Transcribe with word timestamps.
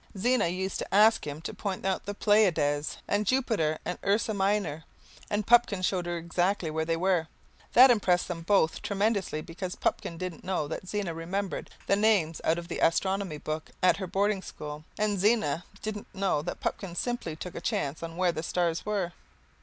Zena 0.17 0.47
used 0.47 0.79
to 0.79 0.91
ask 0.91 1.27
him 1.27 1.41
to 1.41 1.53
point 1.53 1.85
out 1.85 2.07
the 2.07 2.15
Pleiades 2.15 2.97
and 3.07 3.23
Jupiter 3.27 3.77
and 3.85 3.99
Ursa 4.03 4.33
minor, 4.33 4.83
and 5.29 5.45
Pupkin 5.45 5.83
showed 5.83 6.07
her 6.07 6.17
exactly 6.17 6.71
where 6.71 6.85
they 6.85 6.97
were. 6.97 7.27
That 7.73 7.91
impressed 7.91 8.27
them 8.27 8.41
both 8.41 8.81
tremendously, 8.81 9.41
because 9.41 9.75
Pupkin 9.75 10.17
didn't 10.17 10.43
know 10.43 10.67
that 10.67 10.87
Zena 10.87 11.13
remembered 11.13 11.69
the 11.85 11.95
names 11.95 12.41
out 12.43 12.57
of 12.57 12.67
the 12.67 12.79
astronomy 12.79 13.37
book 13.37 13.69
at 13.83 13.97
her 13.97 14.07
boarding 14.07 14.41
school, 14.41 14.85
and 14.97 15.19
Zena 15.19 15.65
didn't 15.83 16.07
know 16.15 16.41
that 16.41 16.61
Pupkin 16.61 16.95
simply 16.95 17.35
took 17.35 17.53
a 17.53 17.61
chance 17.61 18.01
on 18.01 18.17
where 18.17 18.31
the 18.31 18.41
stars 18.41 18.83
were. 18.83 19.13